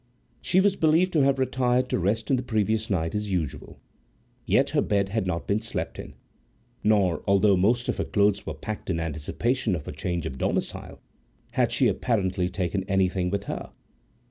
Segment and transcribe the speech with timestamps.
[0.41, 3.79] She was believed to have retired to rest on the previous night as usual,
[4.47, 6.15] yet her bed had not been slept in.
[6.83, 10.99] Nor, although most of her clothes were packed in anticipation of her change of domicile,
[11.51, 13.73] had she apparently taken anything with her.